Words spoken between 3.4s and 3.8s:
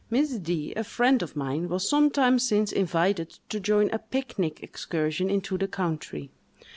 to